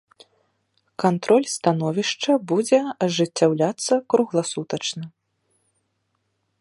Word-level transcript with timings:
Кантроль 1.03 1.45
становішча 1.57 2.31
будзе 2.51 2.79
ажыццяўляцца 3.09 3.93
кругласутачна. 4.15 5.05